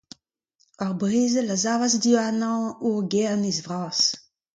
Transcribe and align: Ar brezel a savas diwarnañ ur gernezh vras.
Ar 0.83 0.93
brezel 0.99 1.53
a 1.55 1.57
savas 1.63 1.93
diwarnañ 2.03 2.61
ur 2.89 2.99
gernezh 3.11 3.61
vras. 3.65 4.01